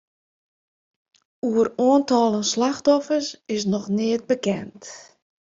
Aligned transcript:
Oer 1.49 1.69
oantallen 1.87 2.45
slachtoffers 2.53 3.27
is 3.55 3.63
noch 3.73 3.87
neat 3.97 4.23
bekend. 4.31 4.81